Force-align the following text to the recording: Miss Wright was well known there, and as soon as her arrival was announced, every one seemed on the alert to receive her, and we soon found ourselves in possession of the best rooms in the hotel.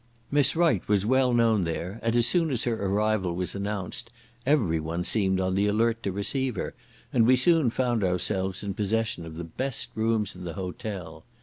Miss 0.31 0.55
Wright 0.55 0.81
was 0.87 1.05
well 1.05 1.31
known 1.31 1.61
there, 1.61 1.99
and 2.01 2.15
as 2.15 2.25
soon 2.25 2.49
as 2.49 2.63
her 2.63 2.87
arrival 2.87 3.35
was 3.35 3.53
announced, 3.53 4.09
every 4.47 4.79
one 4.79 5.03
seemed 5.03 5.39
on 5.39 5.53
the 5.53 5.67
alert 5.67 6.01
to 6.01 6.11
receive 6.11 6.55
her, 6.55 6.73
and 7.13 7.27
we 7.27 7.35
soon 7.35 7.69
found 7.69 8.03
ourselves 8.03 8.63
in 8.63 8.73
possession 8.73 9.27
of 9.27 9.35
the 9.35 9.43
best 9.43 9.89
rooms 9.93 10.35
in 10.35 10.43
the 10.43 10.53
hotel. 10.53 11.23